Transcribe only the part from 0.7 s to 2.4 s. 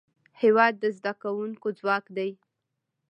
د زدهکوونکو ځواک دی.